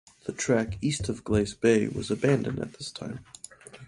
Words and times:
The 0.25 0.31
track 0.33 0.79
east 0.81 1.09
of 1.09 1.23
Glace 1.23 1.53
Bay 1.53 1.87
was 1.87 2.09
abandoned 2.09 2.57
at 2.57 2.73
this 2.73 2.89
time. 2.89 3.19